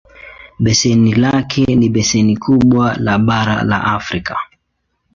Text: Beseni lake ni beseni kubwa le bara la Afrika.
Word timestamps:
Beseni 0.59 1.13
lake 1.13 1.65
ni 1.75 1.87
beseni 1.89 2.37
kubwa 2.37 2.93
le 2.97 3.15
bara 3.27 3.63
la 3.63 3.83
Afrika. 3.93 4.35